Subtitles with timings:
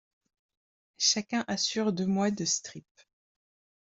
[0.97, 2.87] Chacun assure deux mois de strip.